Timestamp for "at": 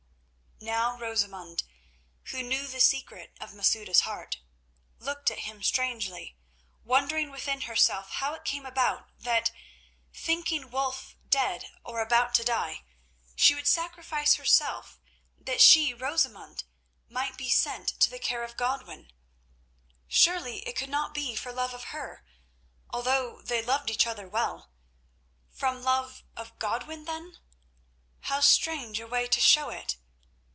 5.31-5.39